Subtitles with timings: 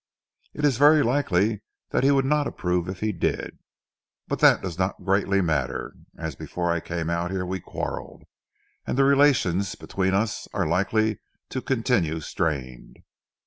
[0.55, 3.59] "It is very likely that he would not approve if he did.
[4.27, 8.23] But that does not greatly matter; as before I came out here we quarrelled,
[8.87, 11.19] and the relations between us are likely
[11.49, 12.97] to continue strained."